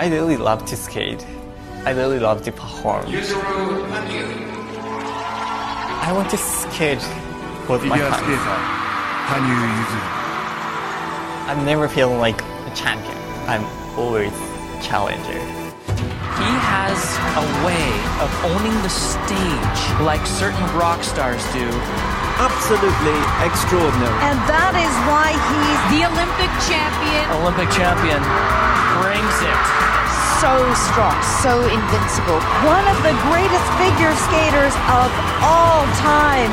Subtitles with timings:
[0.00, 1.26] I really love to skate.
[1.84, 3.04] I really love to perform.
[5.98, 7.02] I want to skate
[7.68, 8.58] with my hands.
[11.50, 13.16] I'm never feeling like a champion.
[13.50, 13.64] I'm
[13.98, 14.30] always
[14.86, 15.42] challenger.
[16.38, 17.90] He has a way
[18.22, 21.66] of owning the stage like certain rock stars do.
[22.38, 24.14] Absolutely extraordinary.
[24.22, 27.26] And that is why he's the Olympic champion.
[27.42, 28.67] Olympic champion
[29.02, 29.60] brings it.
[30.40, 30.54] so
[30.90, 32.38] strong, so invincible.
[32.62, 35.10] One of the greatest figure skaters of
[35.42, 36.50] all time.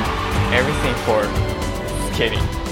[0.54, 1.22] Everything for
[2.14, 2.65] skating.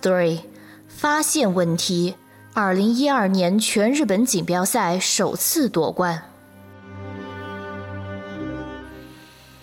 [0.00, 0.40] Three，
[0.88, 2.14] 发现问题。
[2.52, 6.22] 二零一二年全日本锦标赛首次夺冠。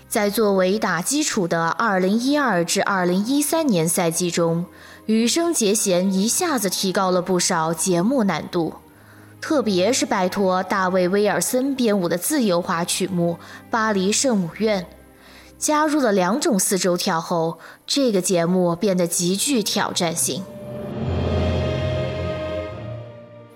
[0.08, 4.66] 在作为打基础的二零一二至二零一三年赛季中，
[5.06, 8.74] 羽生结弦一下子提高了不少节目难度，
[9.42, 13.38] 特别是拜托大卫·威尔森编舞的自由滑曲目
[13.70, 14.84] 《巴黎圣母院》，
[15.58, 20.44] 加入了两种四周跳后，这个节目变得极具挑战性。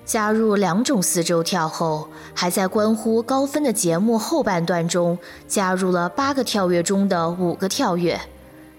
[0.03, 8.19] 加入两种四周跳后，还在关乎高分的节目后半段中加入了八个跳跃中的五个跳跃，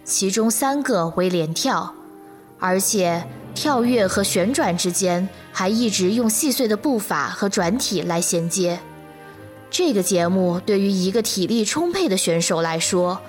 [0.04, 1.94] 其中三个为连跳，
[2.58, 8.78] 而且跳跃和旋转之间还一直用细碎的步伐和转体来衔接。
[9.71, 13.19] 这个节目对于一个体力充沛的选手来说，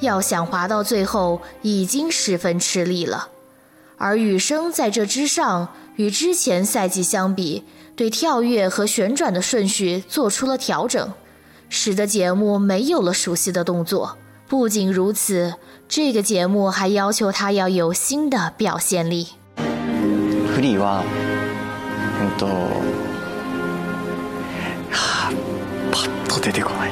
[0.00, 3.28] 要想滑到最后已经十分吃力了。
[3.96, 7.64] 而羽生在这之上，与之前赛季相比，
[7.96, 11.12] 对跳跃和旋转的顺序做出了调整，
[11.68, 14.16] 使得节目没有了熟悉的动作。
[14.46, 15.54] 不仅如此，
[15.88, 19.26] 这个节目还要求他要有新的表现力。
[19.56, 21.02] フリーは、
[22.20, 22.48] うんと、
[26.33, 26.91] と出てこない。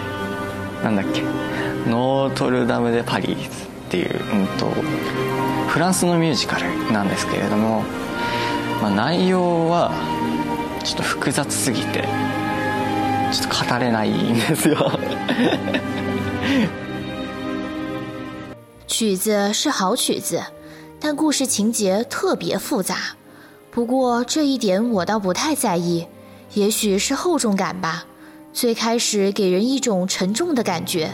[0.83, 1.21] なんだっけ、
[1.89, 3.47] ノートルダム・デ・パリーズっ
[3.89, 4.67] ていう、うんと、
[5.67, 7.83] フランスのミュージカルなんですけれども、
[8.81, 9.91] まあ、内容は
[10.83, 12.07] ちょっと複雑すぎて、
[13.31, 14.91] ちょっと語れないんですよ。
[18.87, 20.41] 曲子是好曲子，
[20.99, 22.95] 但故事情节特别复杂。
[23.71, 26.07] 不过这一点我倒不太在意，
[26.53, 28.05] 也许是厚重感吧。
[28.53, 31.13] 最开始给人一种沉重的感觉，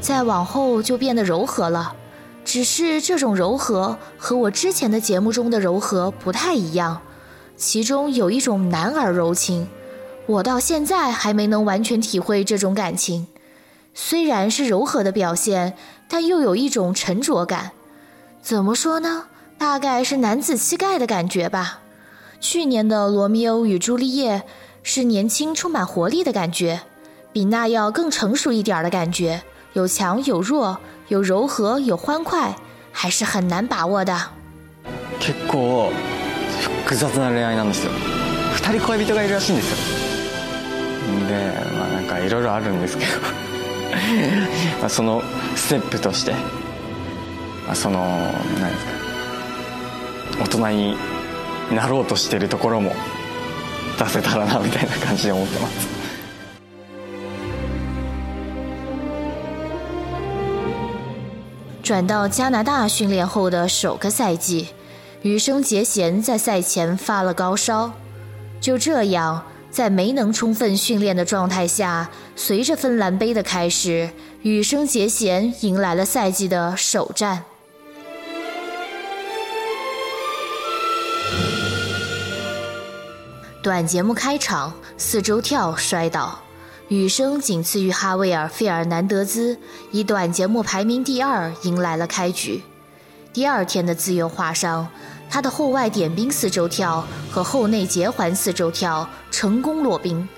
[0.00, 1.94] 再往后就变得柔和了。
[2.44, 7.00] 只是这种柔和和我之前的节目中的柔和不太一样，
[7.56, 9.68] 其中有一种男儿柔情，
[10.26, 13.28] 我到现在还没能完全体会这种感情。
[13.94, 15.76] 虽然是柔和的表现，
[16.08, 17.70] 但又有一种沉着感。
[18.42, 19.26] 怎么说呢？
[19.56, 21.78] 大概是男子气概的感觉吧。
[22.40, 24.38] 去年的《罗密欧与朱丽叶》
[24.83, 26.81] 是年轻、充满活力的感觉，
[27.33, 29.41] 比那要更成熟一点的感觉，
[29.73, 32.55] 有强有弱，有柔和有欢快，
[32.91, 34.13] 还是很难把握的。
[35.19, 35.91] 結構
[36.85, 37.91] 複雑な恋愛なんですよ
[38.53, 39.77] 二人恋人がいるらしいんですよ
[41.27, 43.11] でまあなんかいろいろあるんですけど
[44.79, 45.21] まあその
[45.55, 46.31] ステップとして、
[47.65, 48.91] まあ、その何ですか
[50.43, 50.95] 大人に
[51.75, 52.95] なろうとしてるところも
[53.97, 55.97] 出せたらなみたいな感じで思ってます
[61.83, 64.67] 转到加拿大训练后的首个赛季，
[65.21, 67.93] 羽生结弦在赛前发了高烧。
[68.59, 74.09] 就这样，在没能充分训练的状态下，随着芬兰杯的开始，
[74.41, 77.45] 羽生结弦迎来了赛季的首战。
[83.62, 86.36] 短节目开场，四周跳摔倒，
[86.88, 89.56] 羽生仅次于哈维尔·费尔南德兹，
[89.92, 92.60] 以短节目排名第二迎来了开局。
[93.32, 94.88] 第二天的自由滑上，
[95.30, 100.28] 他的后外点冰四周跳和后内结环四周跳成功落冰。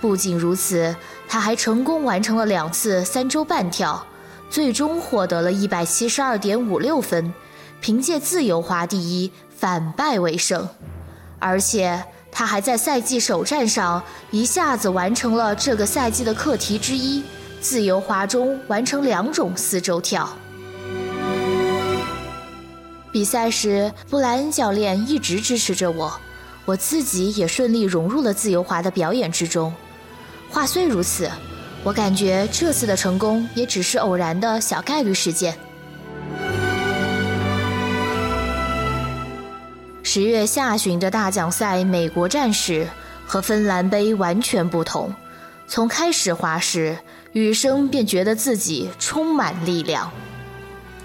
[0.00, 0.96] 不仅如此，
[1.28, 4.06] 他还成功完成了两次三周半跳，
[4.48, 7.34] 最终获得了一百七十二点五六分，
[7.82, 10.66] 凭借自由滑第一，反败为胜。
[11.38, 17.22] 而且他还在赛季首战上一下子完成了这个赛季的课题之一——
[17.60, 20.28] 自由滑中完成两种四周跳。
[23.12, 26.12] 比赛时，布莱恩教练一直支持着我，
[26.64, 29.74] 我自己也顺利融入了自由滑的表演之中。
[30.48, 31.28] 话虽如此，
[31.82, 35.58] 我感觉这次的成功也只是偶然的小概率事件。
[40.12, 42.84] 十月下旬的大奖赛美国战士
[43.24, 45.14] 和芬兰杯完全不同。
[45.68, 46.98] 从开始滑时，
[47.30, 50.10] 羽生便觉得自己充满力量。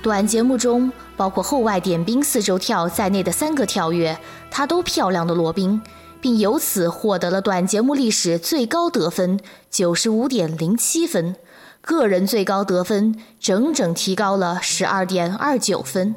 [0.02, 4.18] 短节目中，包括后外点冰四周跳在内的三个跳跃，
[4.50, 5.80] 他都漂亮的落冰，
[6.19, 11.36] 并由此获得了短节目历史最高得分九十五点零七分，
[11.80, 16.16] 个人最高得分整整提高了十二点二九分。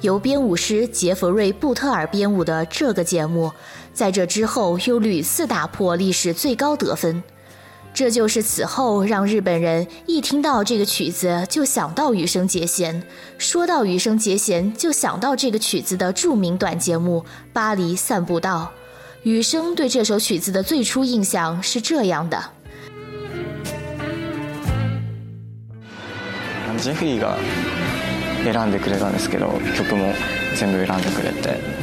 [0.00, 3.50] 由编舞师杰弗瑞·布特尔编舞的这个节目，
[3.92, 7.22] 在这之后又屡次打破历史最高得分。
[7.94, 13.02] 这就是此后让日本人一听到这个曲子就想到羽生结弦，
[13.38, 17.20] 说到羽生结弦就想到这个曲子的著名短节目《
[17.54, 18.70] 巴黎散步道》。
[19.22, 22.38] 羽生对这首曲子的最初印象是这样的。
[26.78, 27.38] ジェフリーが
[28.43, 30.13] 選んでくれたんですけど曲も
[30.55, 31.81] 全部選んでくれて。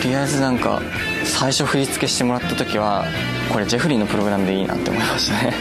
[0.00, 0.80] とりあえずなんか
[1.24, 3.04] 最初振り付けしてもらった時は
[3.52, 5.52] これジェフリーのプログラムでいいなって思いましたね。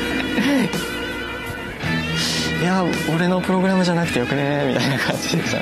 [2.61, 2.83] いや
[3.13, 5.59] 俺のプログラムじゃなくてよくねみたいな感じでした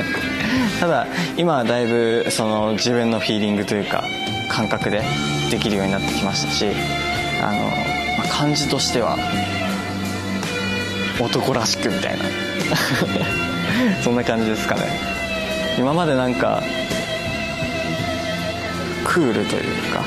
[0.79, 1.05] ただ
[1.37, 4.03] 今はだいぶその自分のフィーリングというか
[4.49, 5.03] 感覚で
[5.51, 6.65] できるようになってきましたし
[7.43, 7.59] あの、
[8.17, 9.15] まあ、感じとしては
[11.19, 13.46] 男らしくみたいな。
[14.02, 14.82] そんな感じですかね
[15.78, 16.62] 今までなんか
[19.04, 19.62] クールという
[19.92, 20.02] か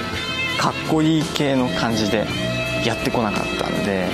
[0.57, 2.25] かっこいい系の感じで
[2.85, 4.07] やってこなかったんで、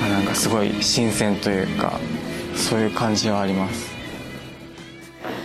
[0.00, 1.98] まあ、なんかすごい新鮮というか
[2.56, 3.94] そういう感じはあります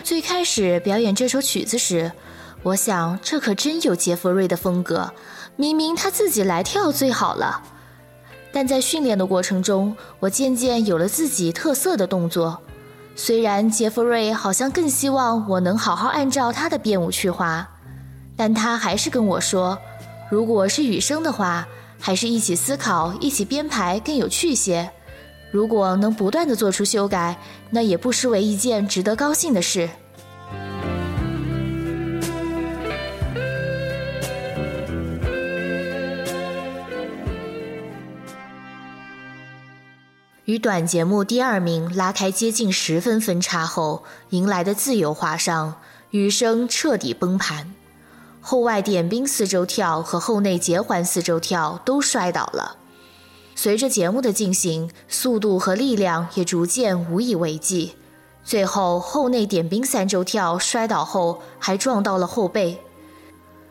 [0.03, 2.11] 最开始表演这首曲子时，
[2.63, 5.13] 我想这可真有杰弗瑞的风格，
[5.55, 7.61] 明明他自己来跳最好了。
[8.51, 12.59] 但在训练的过程中，我渐渐有了自己特色的动作。
[13.16, 17.66] 虽然杰弗瑞好像更希望我能好好按照他的编舞去滑，
[18.36, 19.78] 但他还是跟我说，
[20.30, 21.66] 如果是雨声的话，
[22.00, 24.90] 还是一起思考、一起编排更有趣些。
[25.52, 27.38] 如果能不断的做出修改，
[27.70, 29.88] 那也不失为一件值得高兴的事。
[40.44, 45.76] 与短节目第二名拉开接近十分分差后，迎来的自由滑上，
[46.10, 47.74] 羽生彻底崩盘，
[48.42, 52.76] 后外点冰四周跳和后内结环四周跳都摔倒了。
[53.54, 57.94] 随着节目的进行，速度和力量也逐渐无以为继，
[58.44, 62.78] 最后后内点冰三周跳摔倒后还撞到了后背，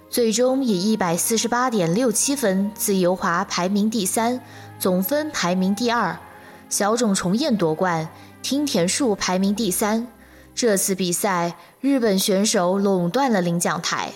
[0.10, 4.42] 最终以一百四十八点六七分自由滑排名第三，
[4.80, 6.18] 总分排名第二。
[6.74, 8.10] 小种重彦夺冠，
[8.42, 10.08] 听田树排名第三。
[10.56, 14.12] 这次比赛，日本选手垄断了领奖台。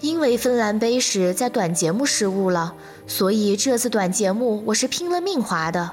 [0.00, 2.74] 因为芬兰杯时在短节目失误了，
[3.06, 5.92] 所以这次短节目我是拼了命滑的。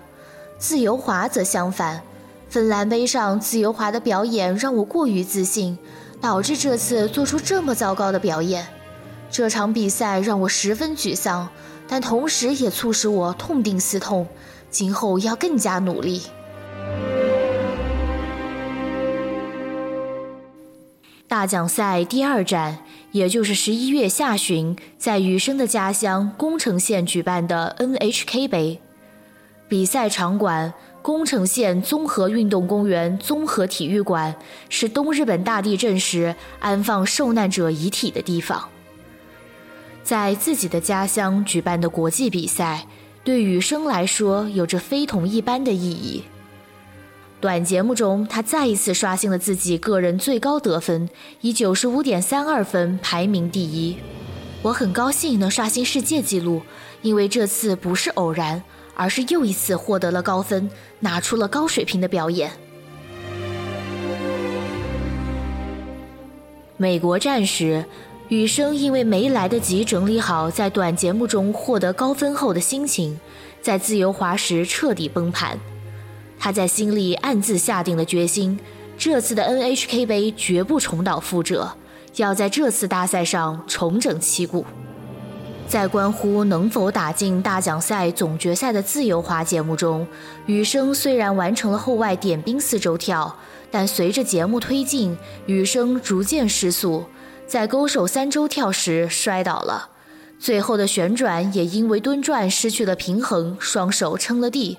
[0.57, 2.01] 自由滑则相反，
[2.49, 5.77] 芬兰杯上自由滑的表演让我过于自信，
[6.19, 8.65] 导致这次做出这么糟糕的表演。
[9.29, 11.47] 这场比赛让我十分沮丧。
[11.87, 14.27] 但同时也促使我痛定思痛，
[14.69, 16.21] 今后要更加努力。
[21.27, 22.77] 大奖赛第二站，
[23.11, 28.79] 也就是十一月下旬，在羽生的家乡宫城县举办的 NHK 杯
[29.67, 34.35] 比赛场馆——宫城县综合运动公园综合体育馆，
[34.69, 38.69] 是东日本大地震时安放受难者遗体的地方。
[40.05, 42.85] 在自己的家乡举办的国际比赛，
[43.23, 46.23] 对羽生来说有着非同一般的意义。
[47.41, 51.09] 短节目中，他再一次刷新了自己个人最高得分，
[51.41, 53.97] 以九十五点三二分排名第一。
[54.61, 56.61] 我很高兴能刷新世界纪录，
[57.01, 58.61] 因为这次不是偶然，
[58.93, 60.69] 而是又一次获得了高分，
[60.99, 62.51] 拿出了高水平的表演。
[66.77, 67.83] 美国战时。
[68.27, 73.19] 羽生因为没来得及整理好在短节目中获得高分后的心情，
[73.61, 75.59] 在自由滑时彻底崩盘。
[76.39, 78.59] 他在心里暗自下定了决心：
[78.97, 81.71] 这次的 NHK 杯绝不重蹈覆辙，
[82.15, 84.65] 要在这次大赛上重整旗鼓。
[85.67, 90.05] 在关乎能否打进大奖赛总决赛的自由滑节目中，
[90.47, 93.35] 羽生虽然完成了后外点冰四周跳，
[93.69, 95.15] 但随着节目推进，
[95.45, 97.03] 羽生逐渐失速，
[97.47, 99.89] 在勾手三周跳时摔倒了。
[100.37, 104.77] 最后的旋转也因为蹲转失去了平衡，双手撑了地。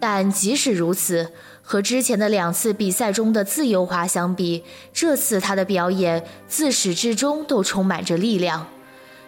[0.00, 4.62] 但即使如此，和之前的两次比赛中的自由滑相比，
[4.92, 8.66] 这次他的表演自始至终都充满着力量。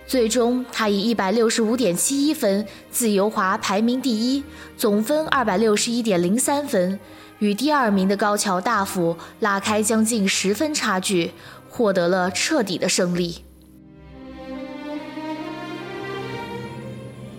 [0.07, 4.43] 最终，他以一百六十五点七一分自由滑排名第一，
[4.77, 6.99] 总分二百六十一点零三分，
[7.41, 11.33] 与第二名的高桥大辅拉开将近十分差距，
[11.71, 13.45] 获得了彻底的胜利。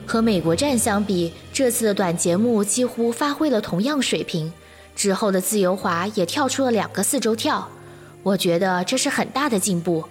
[0.08, 4.52] 和美国站相比，这次的短节目几乎发挥了同样水平。
[4.94, 7.70] 之后的自由滑也跳出了两个四周跳，
[8.24, 10.04] 我觉得这是很大的进步。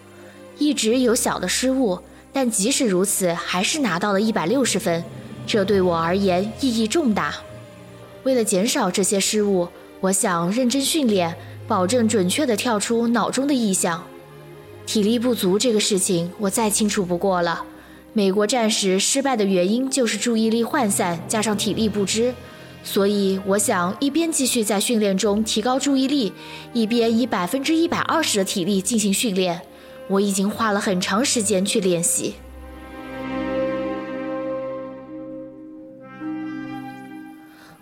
[0.58, 1.98] 一直有小的失误，
[2.32, 5.04] 但即使如此，还是拿到了一百六十分，
[5.46, 7.34] 这对我而言意义重大。
[8.22, 9.68] 为了减少这些失误，
[10.00, 11.36] 我想认真训练，
[11.70, 14.02] 保证准确地跳出脑中的意象。
[14.86, 17.62] 体力不足这个事情，我再清楚不过了。
[18.12, 22.34] 美国战时失败的原因就是注意力涣散，加上体力不支，
[22.82, 26.32] 所以我想一边继续在训练中提高注意力，
[26.72, 29.62] 一边以百分之一百二十的体力进行训练。
[30.08, 32.34] 我已经花了很长时间去练习。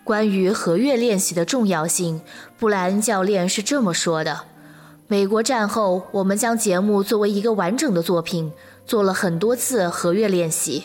[0.09, 2.23] 关于合乐练习的重要性，
[2.59, 4.41] 布莱恩教练是这么说的：
[5.07, 8.51] 美国战后，我们将节目作为一个完整的作品。
[8.87, 10.85] 做了很多次合乐练习，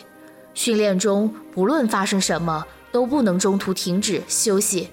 [0.52, 4.90] 训练中不论发生什么都不能中途停止休息。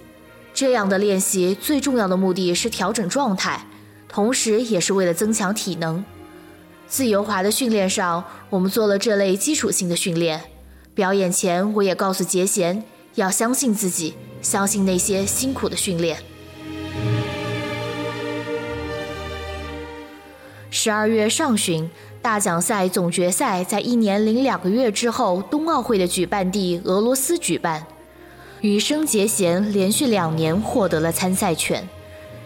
[0.53, 3.67] 这样的练习最重要的目的是调整状态，
[4.07, 6.05] 同时也是为了增强体能。
[6.87, 10.43] 自由滑的训练上，我们做了这类基础性的训练。
[10.95, 12.81] 表演前，我也告诉杰贤
[13.15, 16.17] 要相信自己，相信那些辛苦的训练。
[20.69, 21.89] 十二月上旬。
[22.23, 27.83] 大奖赛总决赛在一年零两个月之后，冬奥会的举办地俄罗斯举办。
[28.61, 31.89] 羽生结弦连续两年获得了参赛权。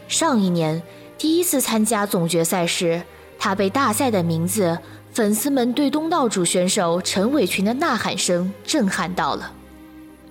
[0.08, 0.82] 上一年
[1.18, 3.04] 第一次参加总决赛时，
[3.38, 4.80] 他被大赛的名字、
[5.12, 9.52] 粉丝们对东道主选手陈伟群的呐喊声震撼到了。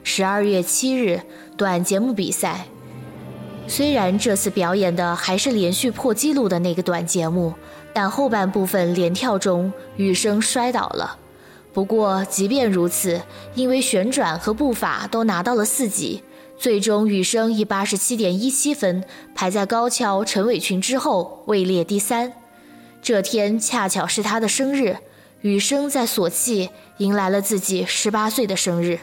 [0.05, 1.21] 十二月七日
[1.57, 2.67] 短节目比赛，
[3.67, 7.55] 虽然这次表演的还是连续破纪录的那个短节目。
[7.97, 11.17] 但后半部分连跳中，雨生摔倒了。
[11.73, 13.23] 不过，即便如此，
[13.55, 16.21] 因为旋转和步伐都拿到了四级，
[16.59, 22.33] 最终羽生以八十七点一七分排在高桥陈伟群之后，位列第三。
[23.01, 24.97] 这天恰巧是他的生日，
[25.43, 28.99] 羽生在索契迎来了自己十八岁的生日。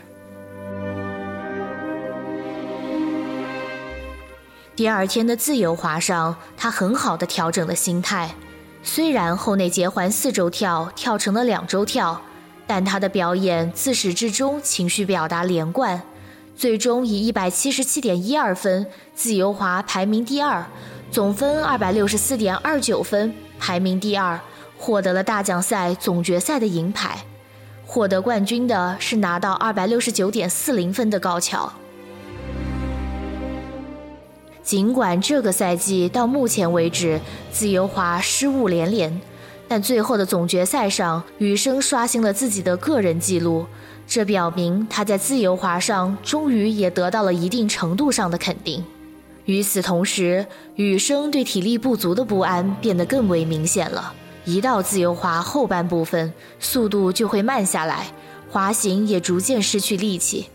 [4.81, 8.33] 第二天的自由滑上，他很好的调整了心态。
[8.81, 12.19] 虽然后内结环四周跳跳成了两周跳，
[12.65, 16.01] 但他的表演自始至终情绪表达连贯，
[16.57, 20.65] 最终以一百七十七点一二分自由滑排名第二，
[21.11, 24.39] 总分二百六十四点二九分排名第二，
[24.79, 27.23] 获得了大奖赛总决赛的银牌。
[27.85, 31.71] 获得冠军的是拿到二百六十九点四零分的高桥。
[34.63, 37.19] 尽管这个赛季到目前为止
[37.51, 39.21] 自由滑失误连连，
[39.67, 43.65] 但最后的总决赛上，羽生刷新了自己的个人纪录。
[44.07, 48.83] 这表明他在自由滑上终于也得到了一定程度上的肯定。
[49.45, 54.13] 与此同时，羽生对体力不足的不安变得更为明显了。
[54.45, 58.07] 一到自由滑后半部分，速度就会慢下来，
[58.49, 60.47] 滑行也逐渐失去力气。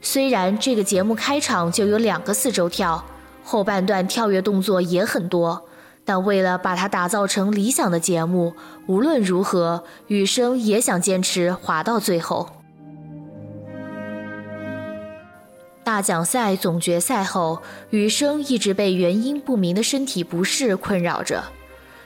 [0.00, 3.04] 虽然这个节目开场就有两个四周跳。
[3.42, 5.64] 后半段跳跃动作也很多，
[6.04, 8.54] 但为了把它打造成理想的节目，
[8.86, 12.48] 无论如何，羽生也想坚持滑到最后。
[15.84, 21.42] 大奖赛总决赛后，羽生一直被原因不明的身体不适困扰着。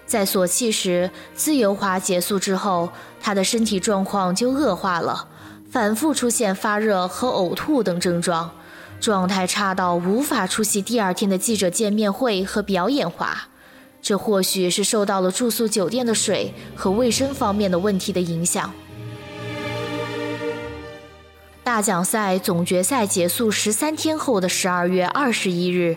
[0.06, 2.88] 在索契时，自由滑结束之后，
[3.20, 5.28] 他的身体状况就恶化了，
[5.70, 8.50] 反复出现发热和呕吐等症状。
[9.06, 13.46] 状态差到无法出席第二天的记者见面会和表演滑，
[14.02, 18.74] 这或许是受到了住宿酒店的水和卫生方面的问题的影响。
[21.62, 25.96] 大奖赛总决赛结束十三天后的十二月二十一日，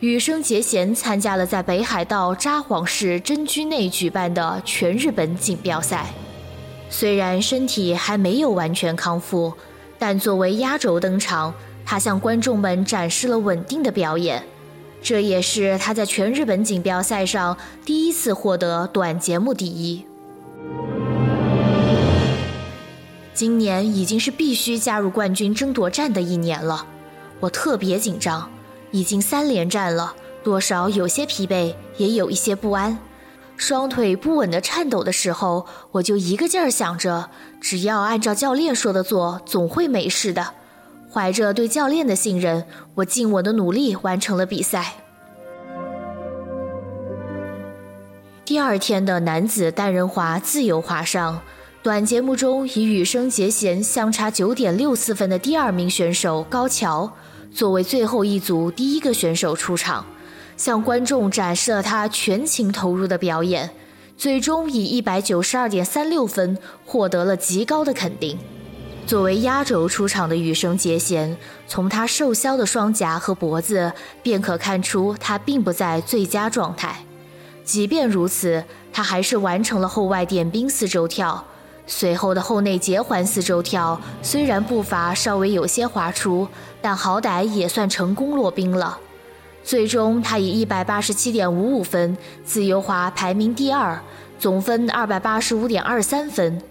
[0.00, 6.12] 羽生结弦参加了在北海道札幌市真居内举办的全日本锦标赛。
[6.90, 9.54] 虽然身体还没有完全康复，
[9.98, 11.54] 但作为压轴登场，
[11.90, 14.44] 他向观众们展示了稳定的表演。
[15.02, 20.06] 这也是他在全日本锦标赛上第一次获得短节目第一。
[23.34, 26.86] 今年已经是必须加入冠军争夺战的一年了，
[27.40, 28.48] 我特别紧张，
[28.92, 32.96] 已经三连战了，多少有些疲惫，也有一些不安。
[33.56, 37.30] 双腿不稳的颤抖的时候，我就一个劲儿想着，
[37.60, 40.54] 只要按照教练说的做，总会没事的。
[41.12, 42.64] 怀着对教练的信任，
[42.94, 44.94] 我尽我的努力完成了比赛。
[48.44, 51.40] 第二天的男子单人滑自由滑上，
[51.82, 57.12] 短节目中以羽生结弦相差九点六四分的第二名选手高桥，
[57.52, 60.04] 作为最后一组第一个选手出场，
[60.56, 63.70] 向观众展示了他全情投入的表演，
[64.16, 68.38] 最终以一百九十二点三六分获得了极高的肯定。
[69.10, 71.36] 作为压轴出场的羽生结弦，
[71.66, 76.94] 从他瘦削的双颊和脖子便可看出他并不在最佳状态。
[77.64, 78.62] 即便如此，
[78.92, 81.44] 他还是完成了后外点冰四周跳。
[81.88, 86.46] 随后的后内结环四周跳虽然步伐稍微有些滑出，
[86.80, 88.96] 但好歹也算成功落冰了。
[89.64, 94.00] 最终，他以一百八十七点五五分自由滑排名第二，
[94.38, 96.62] 总分二百八十五点二三分。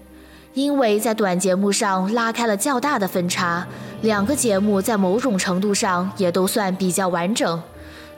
[0.54, 3.66] 因为在短节目上拉开了较大的分差，
[4.02, 7.62] 两个节目在某种程度上也都算比较完整。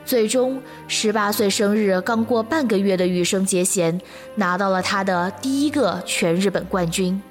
[0.04, 4.00] 最终，十八岁生日刚过半个月的羽生结弦
[4.34, 7.22] 拿到了他的第一个全日本冠军。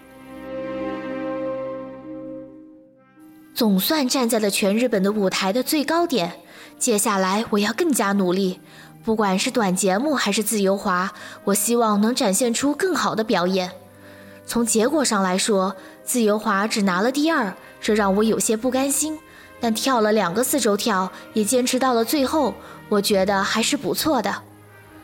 [3.53, 6.31] 总算站在了全日本的舞台的最高点，
[6.79, 8.61] 接下来我要更加努力，
[9.03, 11.11] 不管是短节目还是自由滑，
[11.43, 13.71] 我希望能展现出更好的表演。
[14.45, 19.17] 从结果上来说，自由滑只拿了第二，这让我有些不甘心。
[19.59, 22.53] 但跳了两个四周跳，也坚持到了最后，
[22.89, 24.33] 我觉得还是不错的。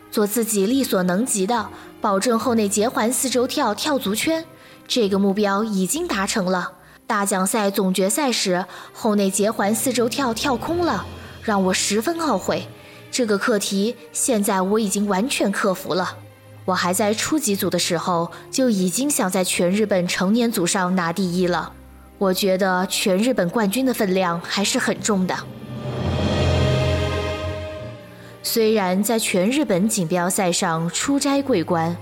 [0.10, 1.70] 做自己力所能及的，
[2.02, 4.44] 保证后内结环四周跳跳足圈，
[4.88, 6.72] 这个目标已经达成了。
[7.06, 11.06] 大奖赛总决赛时，后内结环四周跳跳空了，
[11.44, 12.68] 让我十分懊悔。
[13.12, 16.18] 这个课题现在我已经完全克服了。
[16.68, 21.72] 我还在初级组的时候，就已经想在全日本成年组上拿第一了。
[22.18, 25.34] 我觉得全日本冠军的分量还是很重的。
[28.44, 31.96] 虽然在全日本锦标赛上出摘桂冠，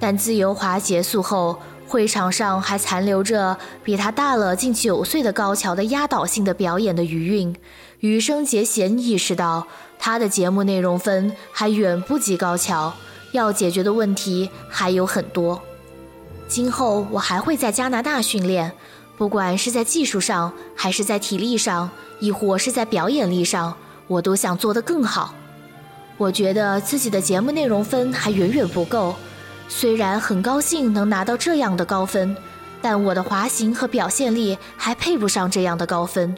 [0.00, 7.54] 但自由滑结束后，会场上还残留着比他大了近九岁的高桥的压倒性的表演的余韵。
[8.00, 9.66] 羽生结弦意识到，
[9.98, 12.94] 他的节目内容分还远不及高桥。
[13.36, 15.62] 要解决的问题还有很多，
[16.48, 18.72] 今后我还会在加拿大训练，
[19.16, 25.34] 不管是在技术上，还是在体力上，亦或是在表演力上，我都想做得更好。
[26.16, 29.14] 我觉得自己的节目内容分还远远不够，
[29.68, 32.34] 虽然很高兴能拿到这样的高分，
[32.80, 36.34] 但我的滑行和表现力还配不上这样的高分。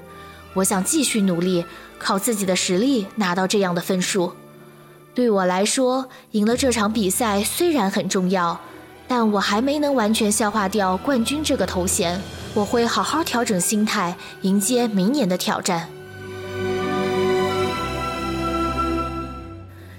[0.54, 1.64] 我想继续努力，
[1.98, 4.32] 靠自己的实力拿到这样的分数。
[5.18, 8.61] 对我来说，赢了这场比赛虽然很重要，
[9.09, 12.20] 但我还没能完全消化掉冠军这个头衔。
[12.54, 15.88] 我会好好调整心态，迎接明年的挑战。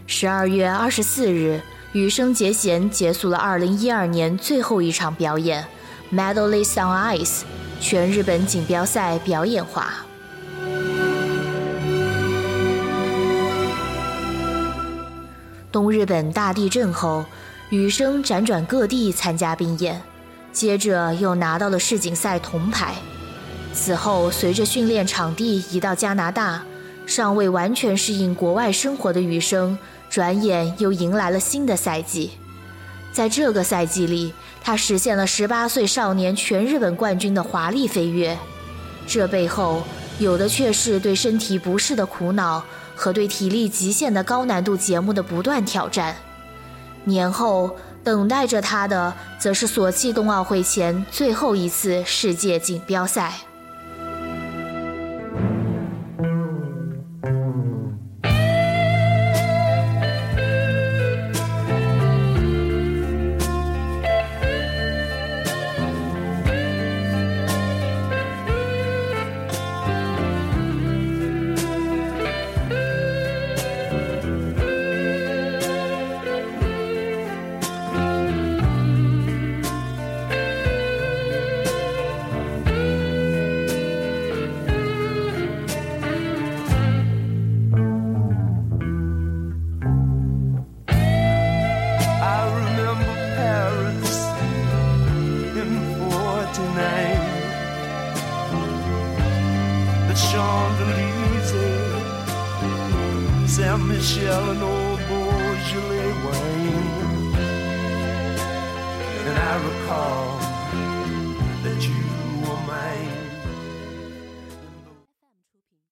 [0.08, 1.60] 十二月二十四日，
[1.92, 5.68] 羽生结弦结束了二零一二年最后一场表演
[6.14, 7.42] ，Medalist on Ice，
[7.82, 9.92] 全日本锦标赛表演滑。
[15.72, 17.24] 东日本大地震后，
[17.70, 20.02] 羽生辗转各地参加兵演，
[20.52, 22.96] 接着又拿到了世锦赛铜牌。
[23.72, 26.64] 此后，随着训练场地移到加拿大，
[27.06, 29.78] 尚未完全适应国外生活的羽生，
[30.10, 32.32] 转眼又迎来了新的赛季。
[33.14, 38.36] 在这个赛季里，他实现了18岁少年全日本冠军的华丽飞跃，
[39.06, 39.84] 这背后
[40.18, 42.64] 有的却是对身体不适的苦恼。
[43.00, 46.18] 和对体力极限的高难度节目的不断挑战，
[47.06, 53.49] 年后等待着他的，则是索契冬奥会前最后一次世界锦标赛。